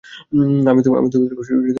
আমি 0.31 0.43
তাদেরকে 0.65 0.89
ঠিকমতো 1.05 1.17
দেখিও 1.31 1.57
নি। 1.57 1.69